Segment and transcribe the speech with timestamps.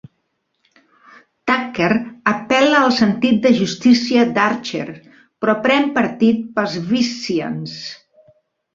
[1.51, 1.89] Tucker
[2.31, 4.85] apel·la al sentit de justícia d'Archer,
[5.43, 7.81] però pren partit pels Vissians.